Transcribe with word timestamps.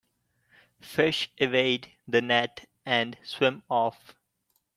Fish 0.81 1.29
evade 1.37 1.89
the 2.07 2.23
net 2.23 2.67
and 2.87 3.19
swim 3.21 3.61
off. 3.69 4.15